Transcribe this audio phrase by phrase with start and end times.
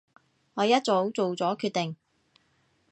[0.55, 1.95] 我一早做咗決定